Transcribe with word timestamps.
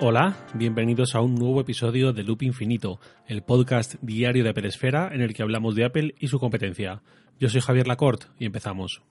Hola, 0.00 0.36
bienvenidos 0.54 1.14
a 1.14 1.20
un 1.20 1.36
nuevo 1.36 1.60
episodio 1.60 2.12
de 2.12 2.24
Loop 2.24 2.42
Infinito, 2.42 2.98
el 3.28 3.42
podcast 3.42 3.94
diario 4.02 4.42
de 4.42 4.50
Apple 4.50 4.68
en 5.12 5.20
el 5.20 5.32
que 5.32 5.42
hablamos 5.42 5.76
de 5.76 5.84
Apple 5.84 6.16
y 6.18 6.26
su 6.26 6.40
competencia. 6.40 7.00
Yo 7.38 7.48
soy 7.48 7.60
Javier 7.60 7.86
Lacorte 7.86 8.26
y 8.40 8.46
empezamos. 8.46 9.02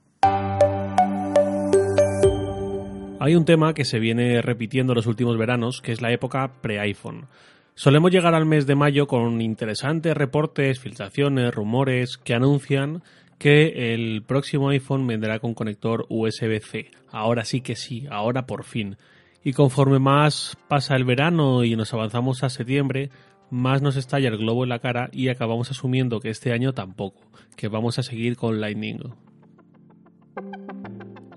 Hay 3.19 3.35
un 3.35 3.45
tema 3.45 3.73
que 3.73 3.85
se 3.85 3.99
viene 3.99 4.41
repitiendo 4.41 4.93
los 4.93 5.07
últimos 5.07 5.37
veranos, 5.37 5.79
que 5.81 5.93
es 5.93 6.01
la 6.01 6.11
época 6.11 6.51
pre-iPhone. 6.61 7.27
Solemos 7.75 8.11
llegar 8.11 8.35
al 8.35 8.45
mes 8.45 8.67
de 8.67 8.75
mayo 8.75 9.07
con 9.07 9.39
interesantes 9.39 10.17
reportes, 10.17 10.81
filtraciones, 10.81 11.55
rumores 11.55 12.17
que 12.17 12.33
anuncian 12.33 13.03
que 13.39 13.93
el 13.93 14.21
próximo 14.23 14.67
iPhone 14.69 15.07
vendrá 15.07 15.39
con 15.39 15.53
conector 15.53 16.05
USB-C. 16.09 16.91
Ahora 17.09 17.45
sí 17.45 17.61
que 17.61 17.77
sí, 17.77 18.05
ahora 18.11 18.45
por 18.45 18.65
fin. 18.65 18.97
Y 19.43 19.53
conforme 19.53 19.99
más 19.99 20.57
pasa 20.67 20.95
el 20.95 21.03
verano 21.03 21.63
y 21.63 21.75
nos 21.75 21.93
avanzamos 21.93 22.43
a 22.43 22.49
septiembre, 22.49 23.09
más 23.49 23.81
nos 23.81 23.97
estalla 23.97 24.29
el 24.29 24.37
globo 24.37 24.63
en 24.63 24.69
la 24.69 24.79
cara 24.79 25.09
y 25.11 25.27
acabamos 25.27 25.69
asumiendo 25.69 26.19
que 26.19 26.29
este 26.29 26.53
año 26.53 26.73
tampoco, 26.73 27.21
que 27.55 27.67
vamos 27.67 27.99
a 27.99 28.03
seguir 28.03 28.37
con 28.37 28.61
Lightning. 28.61 28.99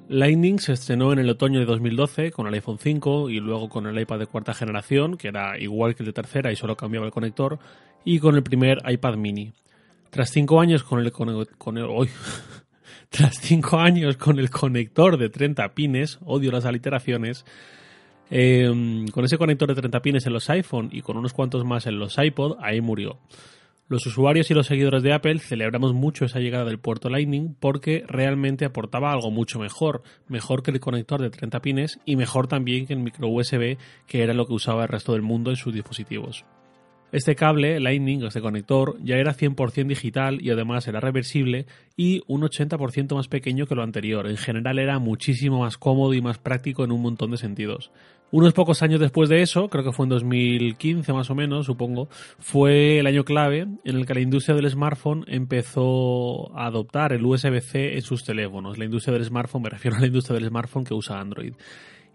Lightning 0.08 0.60
se 0.60 0.72
estrenó 0.72 1.12
en 1.12 1.18
el 1.18 1.28
otoño 1.28 1.58
de 1.58 1.66
2012 1.66 2.30
con 2.30 2.46
el 2.46 2.54
iPhone 2.54 2.78
5 2.78 3.28
y 3.28 3.40
luego 3.40 3.68
con 3.68 3.86
el 3.86 3.98
iPad 3.98 4.20
de 4.20 4.26
cuarta 4.26 4.54
generación, 4.54 5.16
que 5.16 5.28
era 5.28 5.58
igual 5.58 5.96
que 5.96 6.04
el 6.04 6.06
de 6.06 6.12
tercera 6.12 6.52
y 6.52 6.56
solo 6.56 6.76
cambiaba 6.76 7.06
el 7.06 7.12
conector, 7.12 7.58
y 8.04 8.20
con 8.20 8.36
el 8.36 8.44
primer 8.44 8.78
iPad 8.88 9.16
mini. 9.16 9.52
Tras 10.10 10.30
cinco 10.30 10.60
años 10.60 10.84
con 10.84 11.00
el, 11.00 11.10
con 11.10 11.26
tras 13.10 13.34
cinco 13.40 13.80
años 13.80 14.16
con 14.16 14.38
el 14.38 14.48
conector 14.48 15.18
de 15.18 15.28
30 15.28 15.74
pines, 15.74 16.20
odio 16.24 16.52
las 16.52 16.66
aliteraciones, 16.66 17.44
Em, 18.30 19.06
con 19.08 19.24
ese 19.24 19.38
conector 19.38 19.68
de 19.68 19.80
30 19.80 20.02
pines 20.02 20.26
en 20.26 20.32
los 20.32 20.50
iPhone 20.50 20.88
y 20.92 21.02
con 21.02 21.16
unos 21.16 21.32
cuantos 21.32 21.64
más 21.64 21.86
en 21.86 21.98
los 21.98 22.18
iPod, 22.18 22.56
ahí 22.60 22.80
murió. 22.80 23.18
Los 23.88 24.04
usuarios 24.04 24.50
y 24.50 24.54
los 24.54 24.66
seguidores 24.66 25.04
de 25.04 25.12
Apple 25.12 25.38
celebramos 25.38 25.94
mucho 25.94 26.24
esa 26.24 26.40
llegada 26.40 26.64
del 26.64 26.80
puerto 26.80 27.08
Lightning 27.08 27.54
porque 27.60 28.02
realmente 28.08 28.64
aportaba 28.64 29.12
algo 29.12 29.30
mucho 29.30 29.60
mejor, 29.60 30.02
mejor 30.26 30.64
que 30.64 30.72
el 30.72 30.80
conector 30.80 31.22
de 31.22 31.30
30 31.30 31.62
pines 31.62 32.00
y 32.04 32.16
mejor 32.16 32.48
también 32.48 32.86
que 32.86 32.94
el 32.94 32.98
micro 32.98 33.28
USB 33.28 33.78
que 34.08 34.24
era 34.24 34.34
lo 34.34 34.46
que 34.46 34.54
usaba 34.54 34.82
el 34.82 34.88
resto 34.88 35.12
del 35.12 35.22
mundo 35.22 35.50
en 35.50 35.56
sus 35.56 35.72
dispositivos. 35.72 36.44
Este 37.12 37.36
cable 37.36 37.78
Lightning, 37.78 38.24
este 38.24 38.40
conector, 38.40 38.98
ya 39.02 39.14
era 39.16 39.32
100% 39.32 39.86
digital 39.86 40.42
y 40.42 40.50
además 40.50 40.88
era 40.88 40.98
reversible 40.98 41.66
y 41.96 42.22
un 42.26 42.42
80% 42.42 43.14
más 43.14 43.28
pequeño 43.28 43.66
que 43.66 43.76
lo 43.76 43.84
anterior. 43.84 44.26
En 44.26 44.36
general 44.36 44.80
era 44.80 44.98
muchísimo 44.98 45.60
más 45.60 45.78
cómodo 45.78 46.12
y 46.14 46.20
más 46.20 46.38
práctico 46.38 46.82
en 46.82 46.90
un 46.90 47.02
montón 47.02 47.30
de 47.30 47.36
sentidos. 47.36 47.92
Unos 48.32 48.54
pocos 48.54 48.82
años 48.82 48.98
después 48.98 49.28
de 49.28 49.40
eso, 49.40 49.68
creo 49.68 49.84
que 49.84 49.92
fue 49.92 50.04
en 50.04 50.10
2015 50.10 51.12
más 51.12 51.30
o 51.30 51.36
menos, 51.36 51.66
supongo, 51.66 52.08
fue 52.40 52.98
el 52.98 53.06
año 53.06 53.24
clave 53.24 53.60
en 53.60 53.96
el 53.96 54.04
que 54.04 54.14
la 54.14 54.20
industria 54.20 54.56
del 54.56 54.68
smartphone 54.68 55.24
empezó 55.28 56.52
a 56.56 56.66
adoptar 56.66 57.12
el 57.12 57.24
USB-C 57.24 57.94
en 57.94 58.02
sus 58.02 58.24
teléfonos. 58.24 58.78
La 58.78 58.84
industria 58.84 59.14
del 59.14 59.24
smartphone, 59.24 59.62
me 59.62 59.70
refiero 59.70 59.96
a 59.96 60.00
la 60.00 60.08
industria 60.08 60.34
del 60.34 60.48
smartphone 60.48 60.84
que 60.84 60.94
usa 60.94 61.20
Android. 61.20 61.54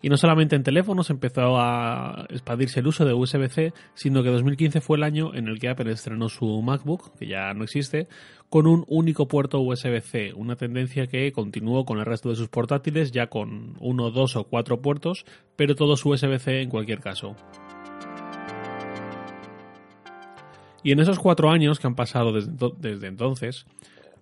Y 0.04 0.10
no 0.10 0.18
solamente 0.18 0.56
en 0.56 0.64
teléfonos 0.64 1.12
empezó 1.12 1.60
a 1.60 2.26
expandirse 2.30 2.80
el 2.80 2.88
uso 2.88 3.06
de 3.06 3.14
USB-C, 3.14 3.74
sino 3.94 4.24
que 4.24 4.30
2015 4.30 4.82
fue 4.82 4.98
el 4.98 5.04
año 5.04 5.36
en 5.36 5.48
el 5.48 5.60
que 5.60 5.70
Apple 5.70 5.92
estrenó 5.92 6.28
su 6.28 6.62
MacBook, 6.62 7.18
que 7.20 7.28
ya 7.28 7.54
no 7.54 7.64
existe, 7.64 8.08
con 8.50 8.66
un 8.66 8.84
único 8.88 9.28
puerto 9.28 9.60
USB-C, 9.60 10.34
una 10.34 10.56
tendencia 10.56 11.06
que 11.06 11.32
continuó 11.32 11.86
con 11.86 12.00
el 12.00 12.06
resto 12.06 12.30
de 12.30 12.36
sus 12.36 12.50
portátiles 12.50 13.12
ya 13.12 13.28
con 13.28 13.76
uno, 13.80 14.10
dos 14.10 14.36
o 14.36 14.46
cuatro 14.46 14.82
puertos, 14.82 15.26
pero 15.56 15.76
todos 15.76 16.04
USB-C 16.04 16.62
en 16.62 16.70
cualquier 16.70 17.00
caso. 17.00 17.36
Y 20.84 20.94
en 20.94 21.00
esos 21.00 21.20
cuatro 21.20 21.52
años 21.52 21.80
que 21.80 21.86
han 21.86 21.94
pasado 21.94 22.34
desde, 22.34 22.52
desde 22.80 23.06
entonces, 23.06 23.68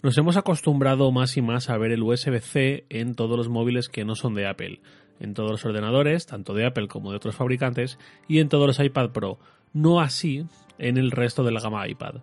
nos 0.03 0.17
hemos 0.17 0.35
acostumbrado 0.35 1.09
más 1.13 1.37
y 1.37 1.41
más 1.41 1.69
a 1.69 1.77
ver 1.77 1.93
el 1.93 2.03
USB-C 2.03 2.85
en 2.89 3.15
todos 3.15 3.37
los 3.37 3.47
móviles 3.47 3.87
que 3.87 4.03
no 4.03 4.15
son 4.15 4.35
de 4.35 4.45
Apple 4.45 4.81
en 5.19 5.33
todos 5.33 5.51
los 5.51 5.65
ordenadores, 5.65 6.25
tanto 6.25 6.53
de 6.53 6.65
Apple 6.65 6.87
como 6.87 7.11
de 7.11 7.17
otros 7.17 7.35
fabricantes, 7.35 7.97
y 8.27 8.39
en 8.39 8.49
todos 8.49 8.67
los 8.67 8.79
iPad 8.79 9.11
Pro, 9.11 9.39
no 9.73 9.99
así 9.99 10.45
en 10.77 10.97
el 10.97 11.11
resto 11.11 11.43
de 11.43 11.51
la 11.51 11.59
gama 11.59 11.87
iPad. 11.87 12.15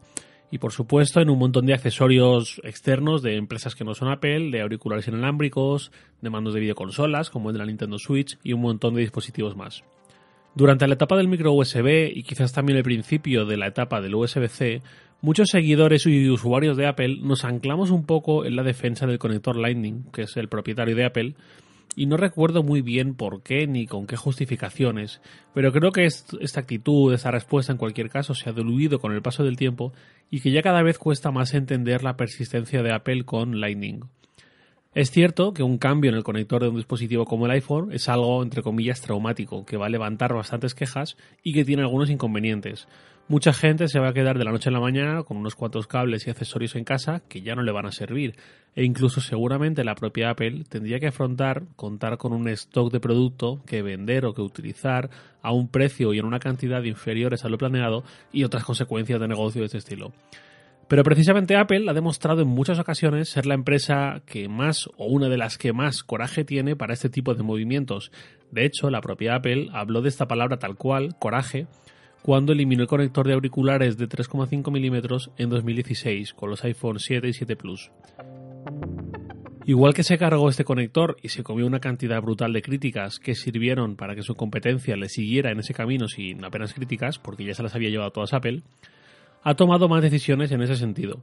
Y 0.50 0.58
por 0.58 0.72
supuesto 0.72 1.20
en 1.20 1.28
un 1.28 1.38
montón 1.38 1.66
de 1.66 1.74
accesorios 1.74 2.60
externos 2.64 3.22
de 3.22 3.36
empresas 3.36 3.74
que 3.74 3.84
no 3.84 3.94
son 3.94 4.08
Apple, 4.08 4.50
de 4.50 4.62
auriculares 4.62 5.08
inalámbricos, 5.08 5.90
de 6.20 6.30
mandos 6.30 6.54
de 6.54 6.60
videoconsolas 6.60 7.30
como 7.30 7.50
el 7.50 7.54
de 7.54 7.58
la 7.58 7.66
Nintendo 7.66 7.98
Switch 7.98 8.38
y 8.44 8.52
un 8.52 8.60
montón 8.60 8.94
de 8.94 9.00
dispositivos 9.00 9.56
más. 9.56 9.82
Durante 10.54 10.86
la 10.86 10.94
etapa 10.94 11.18
del 11.18 11.28
micro 11.28 11.52
USB 11.52 12.10
y 12.14 12.22
quizás 12.22 12.52
también 12.52 12.78
el 12.78 12.84
principio 12.84 13.44
de 13.44 13.58
la 13.58 13.66
etapa 13.66 14.00
del 14.00 14.14
USB-C, 14.14 14.80
muchos 15.20 15.48
seguidores 15.50 16.06
y 16.06 16.30
usuarios 16.30 16.78
de 16.78 16.86
Apple 16.86 17.18
nos 17.20 17.44
anclamos 17.44 17.90
un 17.90 18.06
poco 18.06 18.46
en 18.46 18.56
la 18.56 18.62
defensa 18.62 19.06
del 19.06 19.18
conector 19.18 19.56
Lightning, 19.56 20.04
que 20.12 20.22
es 20.22 20.36
el 20.38 20.48
propietario 20.48 20.96
de 20.96 21.04
Apple, 21.04 21.34
y 21.96 22.06
no 22.06 22.18
recuerdo 22.18 22.62
muy 22.62 22.82
bien 22.82 23.14
por 23.14 23.42
qué 23.42 23.66
ni 23.66 23.86
con 23.86 24.06
qué 24.06 24.16
justificaciones, 24.16 25.22
pero 25.54 25.72
creo 25.72 25.90
que 25.90 26.04
esta 26.04 26.60
actitud, 26.60 27.12
esta 27.14 27.30
respuesta 27.30 27.72
en 27.72 27.78
cualquier 27.78 28.10
caso 28.10 28.34
se 28.34 28.50
ha 28.50 28.52
diluido 28.52 29.00
con 29.00 29.12
el 29.12 29.22
paso 29.22 29.42
del 29.42 29.56
tiempo 29.56 29.94
y 30.30 30.40
que 30.40 30.52
ya 30.52 30.62
cada 30.62 30.82
vez 30.82 30.98
cuesta 30.98 31.30
más 31.30 31.54
entender 31.54 32.04
la 32.04 32.18
persistencia 32.18 32.82
de 32.82 32.92
Apple 32.92 33.24
con 33.24 33.60
Lightning. 33.60 34.04
Es 34.96 35.10
cierto 35.10 35.52
que 35.52 35.62
un 35.62 35.76
cambio 35.76 36.10
en 36.10 36.16
el 36.16 36.24
conector 36.24 36.62
de 36.62 36.70
un 36.70 36.76
dispositivo 36.76 37.26
como 37.26 37.44
el 37.44 37.52
iPhone 37.52 37.92
es 37.92 38.08
algo 38.08 38.42
entre 38.42 38.62
comillas 38.62 39.02
traumático, 39.02 39.66
que 39.66 39.76
va 39.76 39.84
a 39.84 39.90
levantar 39.90 40.32
bastantes 40.32 40.74
quejas 40.74 41.18
y 41.42 41.52
que 41.52 41.66
tiene 41.66 41.82
algunos 41.82 42.08
inconvenientes, 42.08 42.88
Mucha 43.28 43.52
gente 43.52 43.88
se 43.88 43.98
va 43.98 44.10
a 44.10 44.12
quedar 44.12 44.38
de 44.38 44.44
la 44.44 44.52
noche 44.52 44.68
a 44.68 44.72
la 44.72 44.78
mañana 44.78 45.24
con 45.24 45.36
unos 45.36 45.56
cuantos 45.56 45.88
cables 45.88 46.24
y 46.24 46.30
accesorios 46.30 46.76
en 46.76 46.84
casa 46.84 47.22
que 47.28 47.42
ya 47.42 47.56
no 47.56 47.62
le 47.62 47.72
van 47.72 47.86
a 47.86 47.90
servir. 47.90 48.36
E 48.76 48.84
incluso 48.84 49.20
seguramente 49.20 49.82
la 49.82 49.96
propia 49.96 50.30
Apple 50.30 50.62
tendría 50.68 51.00
que 51.00 51.08
afrontar 51.08 51.64
contar 51.74 52.18
con 52.18 52.32
un 52.32 52.46
stock 52.50 52.92
de 52.92 53.00
producto 53.00 53.60
que 53.66 53.82
vender 53.82 54.26
o 54.26 54.32
que 54.32 54.42
utilizar 54.42 55.10
a 55.42 55.50
un 55.50 55.66
precio 55.66 56.14
y 56.14 56.20
en 56.20 56.24
una 56.24 56.38
cantidad 56.38 56.84
inferiores 56.84 57.44
a 57.44 57.48
lo 57.48 57.58
planeado 57.58 58.04
y 58.32 58.44
otras 58.44 58.62
consecuencias 58.62 59.18
de 59.18 59.26
negocio 59.26 59.62
de 59.62 59.66
este 59.66 59.78
estilo. 59.78 60.12
Pero 60.88 61.02
precisamente 61.02 61.56
Apple 61.56 61.86
ha 61.88 61.94
demostrado 61.94 62.42
en 62.42 62.48
muchas 62.48 62.78
ocasiones 62.78 63.28
ser 63.28 63.47
la 63.47 63.54
empresa 63.54 64.22
que 64.24 64.48
más 64.48 64.88
o 64.97 65.06
una 65.06 65.28
de 65.28 65.36
las 65.36 65.58
que 65.58 65.72
más 65.72 66.04
coraje 66.04 66.44
tiene 66.44 66.76
para 66.76 66.94
este 66.94 67.10
tipo 67.10 67.34
de 67.34 67.42
movimientos. 67.42 68.12
De 68.52 68.64
hecho, 68.64 68.88
la 68.88 69.00
propia 69.00 69.34
Apple 69.34 69.69
habló 69.72 70.00
de 70.00 70.08
esta 70.08 70.28
palabra 70.28 70.58
tal 70.58 70.76
cual, 70.76 71.16
coraje, 71.19 71.66
cuando 72.22 72.52
eliminó 72.52 72.82
el 72.82 72.88
conector 72.88 73.26
de 73.26 73.34
auriculares 73.34 73.97
de 73.98 74.08
3,5 74.08 74.70
milímetros 74.72 75.30
en 75.38 75.50
2016 75.50 76.34
con 76.34 76.50
los 76.50 76.62
iPhone 76.64 77.00
7 77.00 77.28
y 77.28 77.32
7 77.32 77.56
Plus. 77.56 77.91
Igual 79.64 79.94
que 79.94 80.04
se 80.04 80.16
cargó 80.16 80.48
este 80.48 80.64
conector 80.64 81.16
y 81.22 81.30
se 81.30 81.42
comió 81.42 81.66
una 81.66 81.80
cantidad 81.80 82.22
brutal 82.22 82.53
de 82.53 82.62
críticas 82.62 83.18
que 83.18 83.34
sirvieron 83.34 83.97
para 83.97 84.14
que 84.14 84.22
su 84.22 84.36
competencia 84.36 84.97
le 84.97 85.08
siguiera 85.08 85.50
en 85.50 85.58
ese 85.58 85.74
camino 85.74 86.06
sin 86.06 86.44
apenas 86.44 86.72
críticas, 86.72 87.18
porque 87.18 87.44
ya 87.44 87.54
se 87.54 87.64
las 87.64 87.74
había 87.74 87.91
llevado 87.91 88.12
todas 88.12 88.32
Apple, 88.32 88.62
ha 89.46 89.54
tomado 89.54 89.88
más 89.88 90.02
decisiones 90.02 90.50
en 90.50 90.60
ese 90.60 90.74
sentido. 90.74 91.20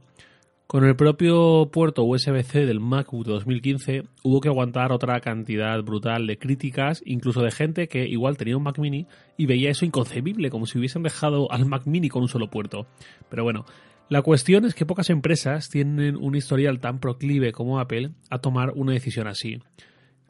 Con 0.66 0.82
el 0.86 0.96
propio 0.96 1.68
puerto 1.70 2.04
USB-C 2.04 2.64
del 2.64 2.80
MacBook 2.80 3.26
de 3.26 3.32
2015 3.34 4.04
hubo 4.22 4.40
que 4.40 4.48
aguantar 4.48 4.92
otra 4.92 5.20
cantidad 5.20 5.78
brutal 5.82 6.26
de 6.26 6.38
críticas, 6.38 7.02
incluso 7.04 7.42
de 7.42 7.50
gente 7.50 7.86
que 7.86 8.08
igual 8.08 8.38
tenía 8.38 8.56
un 8.56 8.62
Mac 8.62 8.78
mini 8.78 9.06
y 9.36 9.44
veía 9.44 9.68
eso 9.68 9.84
inconcebible, 9.84 10.48
como 10.48 10.64
si 10.64 10.78
hubiesen 10.78 11.02
dejado 11.02 11.52
al 11.52 11.66
Mac 11.66 11.82
mini 11.84 12.08
con 12.08 12.22
un 12.22 12.28
solo 12.28 12.48
puerto. 12.48 12.86
Pero 13.28 13.44
bueno, 13.44 13.66
la 14.08 14.22
cuestión 14.22 14.64
es 14.64 14.74
que 14.74 14.86
pocas 14.86 15.10
empresas 15.10 15.68
tienen 15.68 16.16
un 16.16 16.34
historial 16.34 16.80
tan 16.80 17.00
proclive 17.00 17.52
como 17.52 17.78
Apple 17.78 18.12
a 18.30 18.38
tomar 18.38 18.72
una 18.74 18.94
decisión 18.94 19.26
así. 19.26 19.58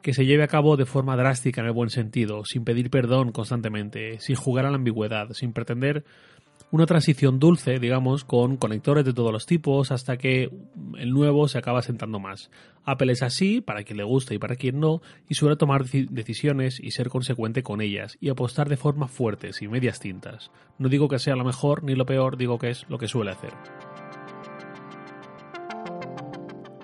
Que 0.01 0.13
se 0.13 0.25
lleve 0.25 0.43
a 0.43 0.47
cabo 0.47 0.75
de 0.75 0.85
forma 0.85 1.15
drástica 1.15 1.61
en 1.61 1.67
el 1.67 1.73
buen 1.73 1.89
sentido, 1.89 2.43
sin 2.43 2.65
pedir 2.65 2.89
perdón 2.89 3.31
constantemente, 3.31 4.19
sin 4.19 4.35
jugar 4.35 4.65
a 4.65 4.69
la 4.69 4.75
ambigüedad, 4.75 5.29
sin 5.31 5.53
pretender 5.53 6.03
una 6.75 6.85
transición 6.85 7.39
dulce, 7.39 7.79
digamos, 7.79 8.25
con 8.25 8.57
conectores 8.57 9.05
de 9.05 9.13
todos 9.13 9.31
los 9.31 9.45
tipos 9.45 9.93
hasta 9.93 10.17
que 10.17 10.51
el 10.97 11.11
nuevo 11.11 11.47
se 11.47 11.57
acaba 11.57 11.81
sentando 11.81 12.19
más. 12.19 12.51
Apple 12.83 13.13
es 13.13 13.23
así, 13.23 13.61
para 13.61 13.83
quien 13.83 13.95
le 13.95 14.03
guste 14.03 14.35
y 14.35 14.39
para 14.39 14.57
quien 14.57 14.81
no, 14.81 15.01
y 15.29 15.35
suele 15.35 15.55
tomar 15.55 15.85
decisiones 15.85 16.81
y 16.81 16.91
ser 16.91 17.07
consecuente 17.07 17.63
con 17.63 17.79
ellas, 17.79 18.17
y 18.19 18.27
apostar 18.27 18.67
de 18.67 18.75
forma 18.75 19.07
fuerte, 19.07 19.53
sin 19.53 19.71
medias 19.71 20.01
tintas. 20.01 20.51
No 20.77 20.89
digo 20.89 21.07
que 21.07 21.17
sea 21.17 21.37
lo 21.37 21.45
mejor 21.45 21.81
ni 21.81 21.95
lo 21.95 22.05
peor, 22.05 22.35
digo 22.35 22.59
que 22.59 22.71
es 22.71 22.85
lo 22.89 22.97
que 22.97 23.07
suele 23.07 23.31
hacer. 23.31 23.53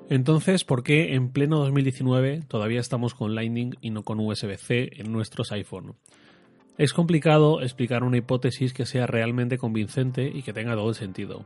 Entonces, 0.08 0.64
¿por 0.64 0.84
qué 0.84 1.16
en 1.16 1.34
pleno 1.34 1.60
2019 1.60 2.44
todavía 2.48 2.80
estamos 2.80 3.14
con 3.14 3.36
Lightning 3.36 3.76
y 3.82 3.90
no 3.90 4.04
con 4.04 4.22
USB-C 4.22 5.02
en 5.02 5.12
nuestros 5.12 5.52
iPhone? 5.52 5.98
Es 6.78 6.94
complicado 6.94 7.62
explicar 7.62 8.04
una 8.04 8.18
hipótesis 8.18 8.74
que 8.74 8.86
sea 8.86 9.06
realmente 9.06 9.58
convincente 9.58 10.32
y 10.34 10.42
que 10.42 10.54
tenga 10.54 10.76
todo 10.76 10.90
el 10.90 10.96
sentido. 10.96 11.46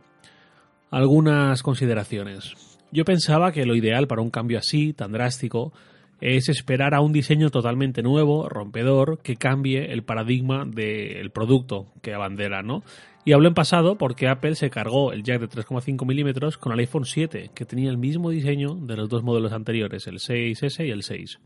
Algunas 0.92 1.63
consideraciones. 1.63 2.54
Yo 2.92 3.04
pensaba 3.04 3.51
que 3.51 3.66
lo 3.66 3.75
ideal 3.75 4.07
para 4.07 4.22
un 4.22 4.30
cambio 4.30 4.60
así, 4.60 4.94
tan 4.94 5.12
drástico, 5.12 5.74
es 6.22 6.48
esperar 6.48 6.94
a 6.94 7.01
un 7.01 7.12
diseño 7.12 7.50
totalmente 7.50 8.01
nuevo, 8.01 8.48
rompedor, 8.48 9.19
que 9.19 9.36
cambie 9.36 9.92
el 9.92 10.04
paradigma 10.04 10.66
del 10.66 11.31
producto 11.31 11.88
que 12.01 12.13
abandera, 12.13 12.62
¿no? 12.62 12.83
Y 13.25 13.33
hablo 13.33 13.48
en 13.48 13.56
pasado 13.56 13.98
porque 13.98 14.28
Apple 14.28 14.56
se 14.56 14.69
cargó 14.69 15.12
el 15.12 15.24
jack 15.24 15.42
de 15.42 15.50
3,5 15.50 16.06
milímetros 16.06 16.57
con 16.57 16.71
el 16.71 16.80
iPhone 16.80 17.06
7, 17.06 17.50
que 17.54 17.66
tenía 17.66 17.89
el 17.89 17.98
mismo 17.98 18.30
diseño 18.30 18.75
de 18.75 18.95
los 18.95 19.10
dos 19.10 19.24
modelos 19.24 19.51
anteriores, 19.51 20.06
el 20.07 20.19
6S 20.19 20.86
y 20.86 20.92
el 20.92 21.01
6. 21.01 21.39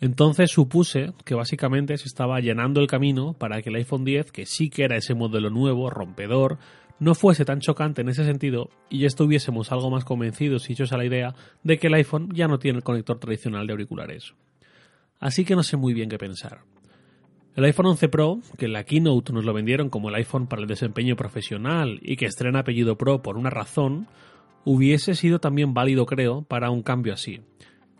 Entonces 0.00 0.50
supuse 0.50 1.12
que 1.24 1.34
básicamente 1.34 1.96
se 1.98 2.06
estaba 2.06 2.40
llenando 2.40 2.80
el 2.80 2.86
camino 2.86 3.32
para 3.32 3.60
que 3.62 3.70
el 3.70 3.76
iPhone 3.76 4.04
10, 4.04 4.30
que 4.30 4.46
sí 4.46 4.70
que 4.70 4.84
era 4.84 4.96
ese 4.96 5.14
modelo 5.14 5.50
nuevo, 5.50 5.90
rompedor, 5.90 6.58
no 7.00 7.14
fuese 7.14 7.44
tan 7.44 7.60
chocante 7.60 8.02
en 8.02 8.08
ese 8.08 8.24
sentido 8.24 8.70
y 8.90 9.00
ya 9.00 9.06
estuviésemos 9.06 9.72
algo 9.72 9.90
más 9.90 10.04
convencidos 10.04 10.68
y 10.68 10.72
hechos 10.72 10.92
a 10.92 10.96
la 10.96 11.04
idea 11.04 11.34
de 11.62 11.78
que 11.78 11.88
el 11.88 11.94
iPhone 11.94 12.30
ya 12.32 12.48
no 12.48 12.58
tiene 12.58 12.78
el 12.78 12.84
conector 12.84 13.18
tradicional 13.18 13.66
de 13.66 13.72
auriculares. 13.72 14.34
Así 15.20 15.44
que 15.44 15.56
no 15.56 15.62
sé 15.62 15.76
muy 15.76 15.94
bien 15.94 16.08
qué 16.08 16.18
pensar. 16.18 16.60
El 17.56 17.64
iPhone 17.64 17.86
11 17.86 18.08
Pro, 18.08 18.38
que 18.56 18.66
en 18.66 18.72
la 18.72 18.84
keynote 18.84 19.32
nos 19.32 19.44
lo 19.44 19.52
vendieron 19.52 19.90
como 19.90 20.10
el 20.10 20.14
iPhone 20.14 20.46
para 20.46 20.62
el 20.62 20.68
desempeño 20.68 21.16
profesional 21.16 21.98
y 22.02 22.16
que 22.16 22.26
estrena 22.26 22.60
apellido 22.60 22.96
Pro 22.96 23.20
por 23.20 23.36
una 23.36 23.50
razón, 23.50 24.06
hubiese 24.64 25.14
sido 25.14 25.40
también 25.40 25.74
válido 25.74 26.06
creo 26.06 26.42
para 26.42 26.70
un 26.70 26.82
cambio 26.82 27.14
así. 27.14 27.40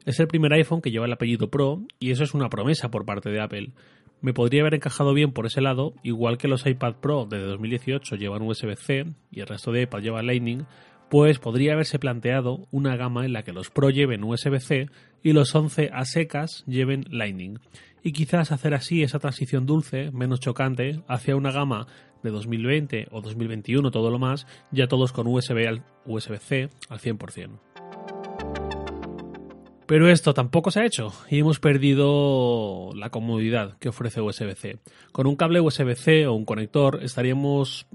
Es 0.04 0.20
el 0.20 0.28
primer 0.28 0.52
iPhone 0.52 0.80
que 0.80 0.90
lleva 0.90 1.06
el 1.06 1.12
apellido 1.12 1.50
Pro 1.50 1.82
y 1.98 2.10
eso 2.10 2.24
es 2.24 2.34
una 2.34 2.48
promesa 2.48 2.90
por 2.90 3.04
parte 3.04 3.30
de 3.30 3.40
Apple. 3.40 3.72
Me 4.20 4.32
podría 4.32 4.62
haber 4.62 4.74
encajado 4.74 5.14
bien 5.14 5.32
por 5.32 5.46
ese 5.46 5.60
lado, 5.60 5.94
igual 6.02 6.38
que 6.38 6.48
los 6.48 6.66
iPad 6.66 6.96
Pro 6.96 7.26
de 7.26 7.38
2018 7.38 8.16
llevan 8.16 8.42
USB-C 8.42 9.06
y 9.30 9.40
el 9.40 9.46
resto 9.46 9.70
de 9.70 9.82
iPad 9.82 10.00
lleva 10.00 10.22
Lightning, 10.22 10.64
pues 11.08 11.38
podría 11.38 11.74
haberse 11.74 11.98
planteado 11.98 12.66
una 12.70 12.96
gama 12.96 13.24
en 13.24 13.32
la 13.32 13.42
que 13.42 13.52
los 13.52 13.70
Pro 13.70 13.90
lleven 13.90 14.24
USB-C 14.24 14.88
y 15.22 15.32
los 15.32 15.54
11 15.54 15.90
a 15.92 16.04
secas 16.04 16.64
lleven 16.66 17.04
Lightning 17.10 17.58
y 18.02 18.12
quizás 18.12 18.52
hacer 18.52 18.74
así 18.74 19.02
esa 19.02 19.18
transición 19.18 19.66
dulce, 19.66 20.10
menos 20.12 20.40
chocante, 20.40 21.02
hacia 21.08 21.36
una 21.36 21.52
gama 21.52 21.86
de 22.22 22.30
2020 22.30 23.08
o 23.10 23.20
2021, 23.20 23.90
todo 23.90 24.10
lo 24.10 24.18
más, 24.18 24.46
ya 24.70 24.88
todos 24.88 25.12
con 25.12 25.26
USB 25.26 25.66
al 25.68 25.84
USB-C 26.06 26.70
al 26.88 26.98
100%. 26.98 27.67
Pero 29.88 30.10
esto 30.10 30.34
tampoco 30.34 30.70
se 30.70 30.80
ha 30.80 30.84
hecho 30.84 31.14
y 31.30 31.38
hemos 31.38 31.60
perdido 31.60 32.90
la 32.94 33.08
comodidad 33.08 33.78
que 33.78 33.88
ofrece 33.88 34.20
USB-C. 34.20 34.80
Con 35.12 35.26
un 35.26 35.34
cable 35.34 35.62
USB-C 35.62 36.26
o 36.26 36.34
un 36.34 36.44
conector 36.44 37.02
estaríamos 37.02 37.86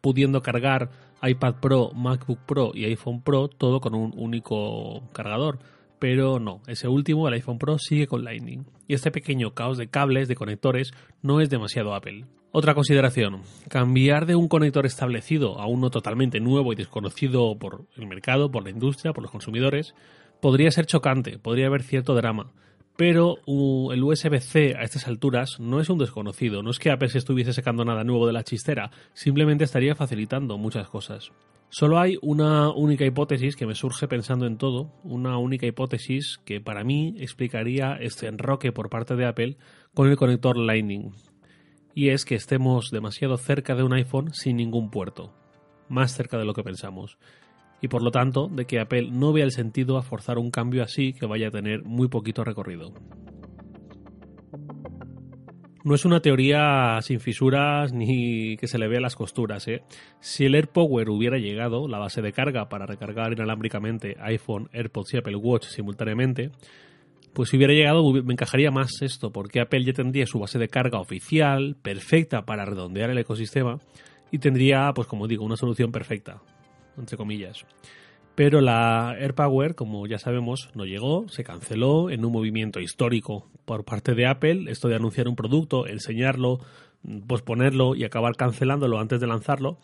pudiendo 0.00 0.40
cargar 0.40 0.88
iPad 1.22 1.56
Pro, 1.60 1.90
MacBook 1.94 2.38
Pro 2.46 2.70
y 2.72 2.86
iPhone 2.86 3.20
Pro 3.20 3.48
todo 3.48 3.82
con 3.82 3.94
un 3.94 4.14
único 4.16 5.02
cargador 5.12 5.58
pero 5.98 6.38
no, 6.38 6.60
ese 6.66 6.88
último, 6.88 7.28
el 7.28 7.34
iPhone 7.34 7.58
Pro, 7.58 7.78
sigue 7.78 8.06
con 8.06 8.24
Lightning. 8.24 8.66
Y 8.86 8.92
este 8.92 9.10
pequeño 9.10 9.54
caos 9.54 9.78
de 9.78 9.88
cables, 9.88 10.28
de 10.28 10.34
conectores, 10.34 10.92
no 11.22 11.40
es 11.40 11.48
demasiado 11.48 11.94
Apple. 11.94 12.26
Otra 12.52 12.74
consideración, 12.74 13.40
cambiar 13.68 14.26
de 14.26 14.34
un 14.34 14.48
conector 14.48 14.84
establecido 14.84 15.58
a 15.58 15.66
uno 15.66 15.88
totalmente 15.90 16.40
nuevo 16.40 16.72
y 16.72 16.76
desconocido 16.76 17.58
por 17.58 17.86
el 17.96 18.06
mercado, 18.06 18.50
por 18.50 18.64
la 18.64 18.70
industria, 18.70 19.14
por 19.14 19.22
los 19.22 19.30
consumidores, 19.30 19.94
podría 20.44 20.70
ser 20.70 20.84
chocante, 20.84 21.38
podría 21.38 21.68
haber 21.68 21.82
cierto 21.82 22.14
drama. 22.14 22.52
Pero 22.98 23.38
el 23.90 24.04
USB-C 24.04 24.74
a 24.76 24.82
estas 24.82 25.08
alturas 25.08 25.58
no 25.58 25.80
es 25.80 25.88
un 25.88 25.96
desconocido, 25.96 26.62
no 26.62 26.70
es 26.70 26.78
que 26.78 26.90
Apple 26.90 27.08
se 27.08 27.16
estuviese 27.16 27.54
sacando 27.54 27.82
nada 27.86 28.04
nuevo 28.04 28.26
de 28.26 28.34
la 28.34 28.44
chistera, 28.44 28.90
simplemente 29.14 29.64
estaría 29.64 29.94
facilitando 29.94 30.58
muchas 30.58 30.86
cosas. 30.90 31.32
Solo 31.70 31.98
hay 31.98 32.18
una 32.20 32.68
única 32.68 33.06
hipótesis 33.06 33.56
que 33.56 33.64
me 33.64 33.74
surge 33.74 34.06
pensando 34.06 34.44
en 34.44 34.58
todo, 34.58 34.92
una 35.02 35.38
única 35.38 35.66
hipótesis 35.66 36.38
que 36.44 36.60
para 36.60 36.84
mí 36.84 37.14
explicaría 37.20 37.96
este 37.98 38.26
enroque 38.26 38.70
por 38.70 38.90
parte 38.90 39.16
de 39.16 39.24
Apple 39.24 39.56
con 39.94 40.10
el 40.10 40.18
conector 40.18 40.58
Lightning. 40.58 41.12
Y 41.94 42.10
es 42.10 42.26
que 42.26 42.34
estemos 42.34 42.90
demasiado 42.90 43.38
cerca 43.38 43.74
de 43.74 43.82
un 43.82 43.94
iPhone 43.94 44.34
sin 44.34 44.58
ningún 44.58 44.90
puerto, 44.90 45.32
más 45.88 46.14
cerca 46.14 46.36
de 46.36 46.44
lo 46.44 46.52
que 46.52 46.64
pensamos. 46.64 47.16
Y 47.84 47.88
por 47.88 48.02
lo 48.02 48.10
tanto, 48.10 48.48
de 48.48 48.64
que 48.64 48.80
Apple 48.80 49.10
no 49.12 49.34
vea 49.34 49.44
el 49.44 49.52
sentido 49.52 49.98
a 49.98 50.02
forzar 50.02 50.38
un 50.38 50.50
cambio 50.50 50.82
así 50.82 51.12
que 51.12 51.26
vaya 51.26 51.48
a 51.48 51.50
tener 51.50 51.84
muy 51.84 52.08
poquito 52.08 52.42
recorrido. 52.42 52.94
No 55.84 55.94
es 55.94 56.06
una 56.06 56.20
teoría 56.20 56.98
sin 57.02 57.20
fisuras 57.20 57.92
ni 57.92 58.56
que 58.56 58.68
se 58.68 58.78
le 58.78 58.88
vea 58.88 59.02
las 59.02 59.16
costuras. 59.16 59.68
¿eh? 59.68 59.82
Si 60.20 60.46
el 60.46 60.54
AirPower 60.54 61.10
hubiera 61.10 61.36
llegado, 61.36 61.86
la 61.86 61.98
base 61.98 62.22
de 62.22 62.32
carga 62.32 62.70
para 62.70 62.86
recargar 62.86 63.34
inalámbricamente 63.34 64.16
iPhone, 64.18 64.70
AirPods 64.72 65.12
y 65.12 65.16
Apple 65.18 65.36
Watch 65.36 65.66
simultáneamente, 65.66 66.52
pues 67.34 67.50
si 67.50 67.58
hubiera 67.58 67.74
llegado 67.74 68.10
me 68.14 68.32
encajaría 68.32 68.70
más 68.70 69.02
esto, 69.02 69.30
porque 69.30 69.60
Apple 69.60 69.84
ya 69.84 69.92
tendría 69.92 70.24
su 70.24 70.38
base 70.38 70.58
de 70.58 70.68
carga 70.68 71.00
oficial, 71.00 71.76
perfecta 71.82 72.46
para 72.46 72.64
redondear 72.64 73.10
el 73.10 73.18
ecosistema, 73.18 73.78
y 74.30 74.38
tendría, 74.38 74.90
pues 74.94 75.06
como 75.06 75.28
digo, 75.28 75.44
una 75.44 75.58
solución 75.58 75.92
perfecta, 75.92 76.40
entre 76.98 77.16
comillas. 77.16 77.64
Pero 78.34 78.60
la 78.60 79.12
AirPower, 79.12 79.76
como 79.76 80.06
ya 80.06 80.18
sabemos, 80.18 80.70
no 80.74 80.84
llegó, 80.84 81.28
se 81.28 81.44
canceló 81.44 82.10
en 82.10 82.24
un 82.24 82.32
movimiento 82.32 82.80
histórico 82.80 83.46
por 83.64 83.84
parte 83.84 84.14
de 84.14 84.26
Apple, 84.26 84.64
esto 84.68 84.88
de 84.88 84.96
anunciar 84.96 85.28
un 85.28 85.36
producto, 85.36 85.86
enseñarlo, 85.86 86.58
posponerlo 87.28 87.94
y 87.94 88.04
acabar 88.04 88.34
cancelándolo 88.36 88.98
antes 88.98 89.20
de 89.20 89.28
lanzarlo. 89.28 89.78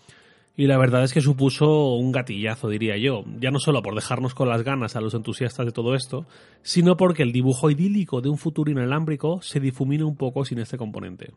Y 0.57 0.67
la 0.67 0.79
verdad 0.79 1.05
es 1.05 1.13
que 1.13 1.21
supuso 1.21 1.95
un 1.95 2.11
gatillazo, 2.11 2.69
diría 2.69 2.97
yo, 2.97 3.25
ya 3.39 3.53
no 3.53 3.61
solo 3.61 3.83
por 3.83 3.95
dejarnos 3.95 4.35
con 4.35 4.49
las 4.49 4.63
ganas 4.65 4.97
a 4.97 5.01
los 5.01 5.15
entusiastas 5.15 5.65
de 5.65 5.73
todo 5.73 5.95
esto, 5.95 6.27
sino 6.63 6.97
porque 6.97 7.23
el 7.23 7.33
dibujo 7.33 7.71
idílico 7.71 8.21
de 8.21 8.31
un 8.31 8.37
futuro 8.37 8.71
inalámbrico 8.71 9.41
se 9.43 9.61
difumina 9.61 10.05
un 10.05 10.17
poco 10.17 10.45
sin 10.45 10.59
este 10.59 10.77
componente. 10.77 11.31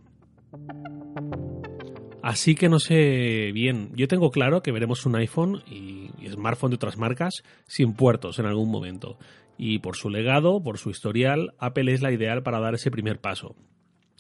Así 2.24 2.56
que 2.56 2.70
no 2.70 2.80
sé 2.80 3.52
bien. 3.54 3.90
Yo 3.96 4.08
tengo 4.08 4.32
claro 4.32 4.64
que 4.64 4.72
veremos 4.72 5.06
un 5.06 5.18
iPhone 5.18 5.62
y, 5.70 6.10
smartphone 6.30 6.72
de 6.72 6.76
otras 6.76 6.98
marcas 6.98 7.44
sin 7.68 7.96
puertos 7.96 8.40
en 8.40 8.46
algún 8.46 8.72
momento. 8.72 9.18
Y 9.58 9.80
por 9.80 9.98
su 9.98 10.10
legado, 10.10 10.64
por 10.64 10.78
su 10.78 10.90
historial, 10.90 11.54
Apple 11.60 11.92
es 11.92 12.02
la 12.02 12.14
ideal 12.14 12.42
para 12.42 12.62
dar 12.62 12.76
ese 12.76 12.90
primer 12.92 13.20
paso. 13.20 13.58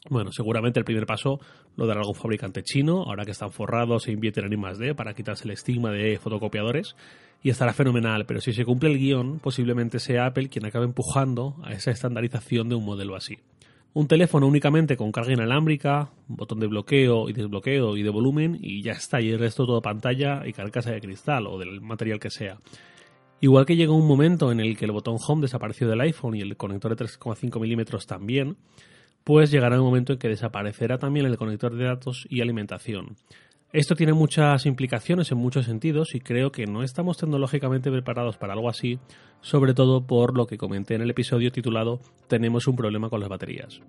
Bueno, 0.09 0.33
seguramente 0.33 0.79
el 0.79 0.85
primer 0.85 1.05
paso 1.05 1.39
lo 1.77 1.87
dará 1.87 2.01
algún 2.01 2.15
fabricante 2.15 2.61
chino, 2.61 3.03
ahora 3.03 3.23
que 3.23 3.31
están 3.31 3.53
forrados 3.53 4.05
e 4.09 4.11
invierten 4.11 4.51
en 4.51 4.59
I+.D. 4.59 4.95
para 4.95 5.13
quitarse 5.13 5.45
el 5.45 5.51
estigma 5.51 5.89
de 5.91 6.19
fotocopiadores, 6.19 6.97
y 7.41 7.51
estará 7.51 7.71
fenomenal, 7.71 8.25
pero 8.25 8.41
si 8.41 8.51
se 8.51 8.65
cumple 8.65 8.91
el 8.91 8.99
guion, 8.99 9.39
posiblemente 9.39 9.99
sea 9.99 10.25
Apple 10.25 10.49
quien 10.49 10.65
acabe 10.65 10.83
empujando 10.83 11.55
a 11.63 11.71
esa 11.71 11.91
estandarización 11.91 12.67
de 12.67 12.75
un 12.75 12.83
modelo 12.83 13.15
así. 13.15 13.37
Un 13.95 14.07
teléfono 14.07 14.47
únicamente 14.47 14.97
con 14.97 15.11
carga 15.11 15.33
inalámbrica, 15.33 16.09
botón 16.27 16.59
de 16.59 16.65
bloqueo 16.65 17.29
y 17.29 17.33
desbloqueo 17.33 17.95
y 17.95 18.01
de 18.01 18.09
volumen 18.09 18.57
y 18.59 18.81
ya 18.81 18.93
está, 18.93 19.21
y 19.21 19.29
el 19.29 19.37
resto 19.37 19.67
todo 19.67 19.83
pantalla 19.83 20.47
y 20.47 20.53
carcasa 20.53 20.89
de 20.91 20.99
cristal 20.99 21.45
o 21.45 21.59
del 21.59 21.79
material 21.79 22.19
que 22.19 22.31
sea. 22.31 22.57
Igual 23.39 23.67
que 23.67 23.75
llegó 23.75 23.95
un 23.95 24.07
momento 24.07 24.51
en 24.51 24.59
el 24.61 24.75
que 24.77 24.85
el 24.85 24.93
botón 24.93 25.17
home 25.23 25.43
desapareció 25.43 25.87
del 25.87 26.01
iPhone 26.01 26.35
y 26.35 26.41
el 26.41 26.57
conector 26.57 26.95
de 26.95 27.05
3,5 27.05 27.59
milímetros 27.59 28.07
también, 28.07 28.57
pues 29.23 29.51
llegará 29.51 29.79
un 29.79 29.85
momento 29.85 30.13
en 30.13 30.19
que 30.19 30.27
desaparecerá 30.27 30.97
también 30.97 31.27
el 31.27 31.37
conector 31.37 31.75
de 31.75 31.83
datos 31.83 32.25
y 32.31 32.41
alimentación. 32.41 33.15
Esto 33.73 33.95
tiene 33.95 34.13
muchas 34.13 34.67
implicaciones 34.67 35.31
en 35.31 35.39
muchos 35.39 35.65
sentidos 35.65 36.13
y 36.13 36.19
creo 36.19 36.51
que 36.51 36.67
no 36.67 36.83
estamos 36.83 37.17
tecnológicamente 37.17 37.89
preparados 37.89 38.37
para 38.37 38.53
algo 38.53 38.69
así, 38.69 38.99
sobre 39.41 39.73
todo 39.73 40.05
por 40.05 40.37
lo 40.37 40.45
que 40.45 40.59
comenté 40.59 40.93
en 40.93 41.01
el 41.01 41.09
episodio 41.09 41.51
titulado 41.51 41.99
Tenemos 42.27 42.67
un 42.67 42.75
problema 42.75 43.09
con 43.09 43.19
las 43.19 43.29
baterías. 43.29 43.81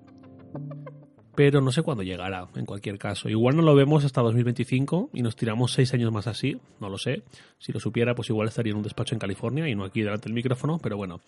Pero 1.35 1.61
no 1.61 1.71
sé 1.71 1.83
cuándo 1.83 2.03
llegará, 2.03 2.49
en 2.55 2.65
cualquier 2.65 2.97
caso. 2.97 3.29
Igual 3.29 3.57
no 3.57 3.63
lo 3.63 3.75
vemos 3.75 4.07
hasta 4.07 4.23
2025 4.23 5.11
y 5.13 5.21
nos 5.21 5.37
tiramos 5.37 5.75
seis 5.75 5.93
años 5.93 6.11
más 6.11 6.29
así, 6.29 6.57
no 6.81 6.89
lo 6.89 6.97
sé. 6.97 7.23
Si 7.59 7.71
lo 7.71 7.79
supiera, 7.79 8.15
pues 8.15 8.31
igual 8.31 8.49
estaría 8.49 8.71
en 8.71 8.79
un 8.79 8.85
despacho 8.85 9.15
en 9.15 9.19
California 9.19 9.69
y 9.69 9.75
no 9.75 9.85
aquí 9.85 10.01
delante 10.01 10.31
del 10.31 10.35
micrófono, 10.35 10.79
pero 10.79 10.97
bueno, 10.97 11.21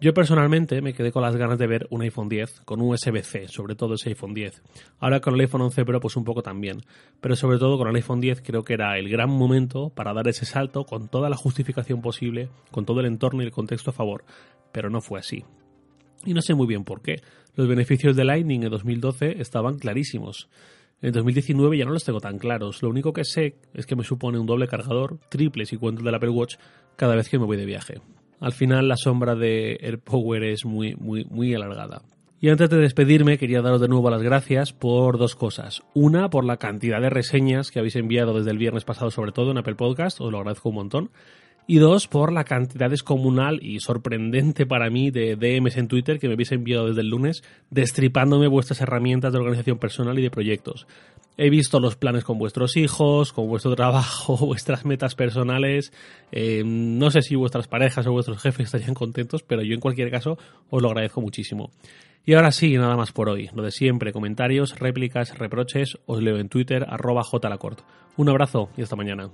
yo 0.00 0.12
personalmente 0.12 0.82
me 0.82 0.92
quedé 0.92 1.12
con 1.12 1.22
las 1.22 1.36
ganas 1.36 1.56
de 1.56 1.66
ver 1.66 1.86
un 1.88 2.02
iPhone 2.02 2.28
10 2.28 2.62
con 2.64 2.80
USB-C, 2.80 3.48
sobre 3.48 3.76
todo 3.76 3.94
ese 3.94 4.10
iPhone 4.10 4.34
10. 4.34 4.60
Ahora 4.98 5.20
con 5.20 5.34
el 5.34 5.40
iPhone 5.40 5.62
11 5.62 5.84
Pro 5.84 6.00
pues 6.00 6.16
un 6.16 6.24
poco 6.24 6.42
también, 6.42 6.82
pero 7.20 7.36
sobre 7.36 7.58
todo 7.58 7.78
con 7.78 7.88
el 7.88 7.96
iPhone 7.96 8.20
10 8.20 8.42
creo 8.42 8.64
que 8.64 8.74
era 8.74 8.98
el 8.98 9.08
gran 9.08 9.30
momento 9.30 9.90
para 9.90 10.12
dar 10.12 10.26
ese 10.28 10.46
salto 10.46 10.84
con 10.84 11.08
toda 11.08 11.30
la 11.30 11.36
justificación 11.36 12.02
posible, 12.02 12.48
con 12.70 12.84
todo 12.84 13.00
el 13.00 13.06
entorno 13.06 13.42
y 13.42 13.46
el 13.46 13.52
contexto 13.52 13.90
a 13.90 13.94
favor, 13.94 14.24
pero 14.72 14.90
no 14.90 15.00
fue 15.00 15.20
así. 15.20 15.44
Y 16.26 16.34
no 16.34 16.42
sé 16.42 16.54
muy 16.54 16.66
bien 16.66 16.84
por 16.84 17.00
qué. 17.00 17.22
Los 17.54 17.68
beneficios 17.68 18.16
de 18.16 18.24
Lightning 18.24 18.64
en 18.64 18.70
2012 18.70 19.40
estaban 19.40 19.78
clarísimos. 19.78 20.48
En 21.02 21.12
2019 21.12 21.78
ya 21.78 21.84
no 21.84 21.92
los 21.92 22.04
tengo 22.04 22.20
tan 22.20 22.38
claros. 22.38 22.82
Lo 22.82 22.88
único 22.88 23.12
que 23.12 23.24
sé 23.24 23.56
es 23.74 23.86
que 23.86 23.94
me 23.94 24.04
supone 24.04 24.38
un 24.38 24.46
doble 24.46 24.66
cargador, 24.66 25.18
triple 25.28 25.66
si 25.66 25.76
cuento 25.76 26.00
el 26.00 26.06
del 26.06 26.14
Apple 26.16 26.30
Watch, 26.30 26.56
cada 26.96 27.14
vez 27.14 27.28
que 27.28 27.38
me 27.38 27.44
voy 27.44 27.56
de 27.56 27.66
viaje 27.66 28.00
al 28.40 28.52
final 28.52 28.88
la 28.88 28.96
sombra 28.96 29.34
de 29.34 29.78
AirPower 29.80 30.42
es 30.44 30.64
muy, 30.64 30.94
muy, 30.96 31.24
muy 31.24 31.54
alargada. 31.54 32.02
Y 32.40 32.50
antes 32.50 32.68
de 32.68 32.76
despedirme, 32.76 33.38
quería 33.38 33.62
daros 33.62 33.80
de 33.80 33.88
nuevo 33.88 34.10
las 34.10 34.22
gracias 34.22 34.74
por 34.74 35.16
dos 35.16 35.34
cosas. 35.34 35.82
Una, 35.94 36.28
por 36.28 36.44
la 36.44 36.58
cantidad 36.58 37.00
de 37.00 37.08
reseñas 37.08 37.70
que 37.70 37.78
habéis 37.78 37.96
enviado 37.96 38.34
desde 38.34 38.50
el 38.50 38.58
viernes 38.58 38.84
pasado, 38.84 39.10
sobre 39.10 39.32
todo 39.32 39.52
en 39.52 39.58
Apple 39.58 39.76
Podcast, 39.76 40.20
os 40.20 40.30
lo 40.30 40.38
agradezco 40.38 40.68
un 40.68 40.74
montón. 40.74 41.10
Y 41.66 41.78
dos, 41.78 42.08
por 42.08 42.30
la 42.30 42.44
cantidad 42.44 42.90
descomunal 42.90 43.58
y 43.62 43.80
sorprendente 43.80 44.66
para 44.66 44.90
mí 44.90 45.10
de 45.10 45.34
DMs 45.36 45.78
en 45.78 45.88
Twitter 45.88 46.18
que 46.18 46.28
me 46.28 46.34
habéis 46.34 46.52
enviado 46.52 46.88
desde 46.88 47.00
el 47.00 47.08
lunes, 47.08 47.42
destripándome 47.70 48.48
vuestras 48.48 48.82
herramientas 48.82 49.32
de 49.32 49.38
organización 49.38 49.78
personal 49.78 50.18
y 50.18 50.22
de 50.22 50.30
proyectos. 50.30 50.86
He 51.38 51.48
visto 51.48 51.80
los 51.80 51.96
planes 51.96 52.22
con 52.22 52.38
vuestros 52.38 52.76
hijos, 52.76 53.32
con 53.32 53.48
vuestro 53.48 53.74
trabajo, 53.76 54.36
vuestras 54.36 54.84
metas 54.84 55.14
personales. 55.14 55.90
Eh, 56.32 56.62
no 56.66 57.10
sé 57.10 57.22
si 57.22 57.34
vuestras 57.34 57.66
parejas 57.66 58.06
o 58.06 58.12
vuestros 58.12 58.42
jefes 58.42 58.66
estarían 58.66 58.94
contentos, 58.94 59.42
pero 59.42 59.62
yo 59.62 59.72
en 59.72 59.80
cualquier 59.80 60.10
caso 60.10 60.36
os 60.68 60.82
lo 60.82 60.88
agradezco 60.88 61.22
muchísimo. 61.22 61.70
Y 62.26 62.34
ahora 62.34 62.52
sí, 62.52 62.76
nada 62.76 62.96
más 62.96 63.12
por 63.12 63.30
hoy. 63.30 63.48
Lo 63.54 63.62
de 63.62 63.70
siempre, 63.70 64.12
comentarios, 64.12 64.78
réplicas, 64.78 65.38
reproches, 65.38 65.98
os 66.06 66.22
leo 66.22 66.38
en 66.38 66.48
Twitter, 66.50 66.84
arroba 66.88 67.22
jlacort. 67.22 67.80
Un 68.16 68.28
abrazo 68.28 68.70
y 68.76 68.82
hasta 68.82 68.96
mañana. 68.96 69.30